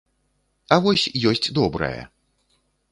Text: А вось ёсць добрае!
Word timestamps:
А 0.75 0.79
вось 0.85 1.05
ёсць 1.33 1.53
добрае! 1.61 2.01